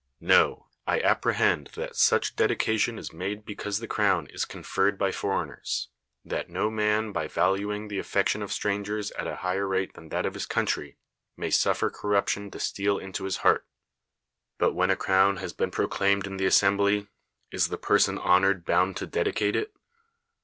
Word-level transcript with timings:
Xo; 0.19 0.65
I 0.87 0.97
ap 1.01 1.21
prehend 1.21 1.73
that 1.73 1.95
such 1.95 2.35
dedication 2.35 2.97
is 2.97 3.13
made 3.13 3.45
because 3.45 3.77
the 3.77 3.87
crovrn 3.87 4.33
is 4.33 4.45
conferred 4.45 4.97
by 4.97 5.11
foreigners, 5.11 5.89
that 6.25 6.49
no 6.49 6.67
luan 6.69 7.11
by 7.13 7.27
valuing 7.27 7.87
the 7.87 7.99
affection 7.99 8.41
of 8.41 8.51
strangers 8.51 9.11
at 9.11 9.27
a 9.27 9.35
higher 9.45 9.67
rate 9.67 9.93
than 9.93 10.09
that 10.09 10.25
of 10.25 10.33
his 10.33 10.47
country, 10.47 10.97
may 11.37 11.51
suffer 11.51 11.91
corruption 11.91 12.49
to 12.49 12.59
steal 12.59 12.97
into 12.97 13.25
his 13.25 13.37
heart. 13.45 13.67
But 14.57 14.73
when 14.73 14.89
a 14.89 14.95
crown 14.95 15.37
has 15.37 15.53
been 15.53 15.69
proclaimed 15.69 16.25
in 16.25 16.37
the 16.37 16.47
assembly, 16.47 17.05
is 17.51 17.67
the 17.67 17.77
person 17.77 18.17
honored 18.17 18.65
bound 18.65 18.97
to 18.97 19.05
dedicate 19.05 19.55
it 19.55 19.71